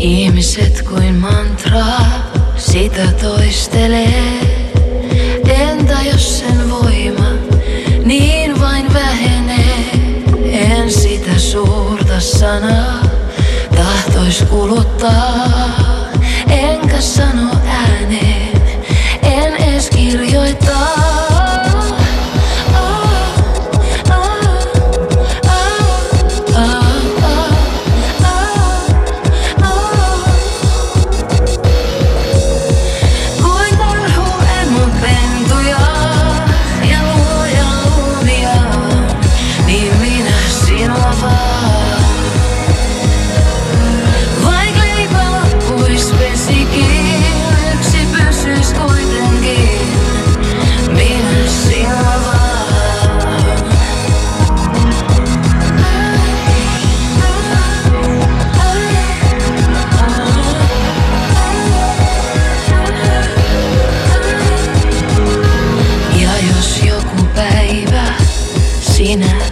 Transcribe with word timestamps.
Ihmiset 0.00 0.82
kuin 0.82 1.14
mantra, 1.14 1.84
sitä 2.56 3.12
toistelee. 3.22 4.40
Entä 5.48 5.96
jos 6.12 6.38
sen 6.38 6.70
voi 6.70 6.97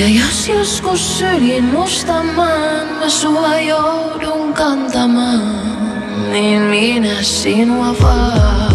Ja 0.00 0.08
jos 0.08 0.48
joskus 0.48 1.18
syljen 1.18 1.64
mustamaan, 1.64 2.86
mä 2.98 3.08
sua 3.08 3.56
joudun 3.58 4.54
kantamaan, 4.54 6.32
niin 6.32 6.62
minä 6.62 7.22
sinua 7.22 7.94
vaan. 8.02 8.69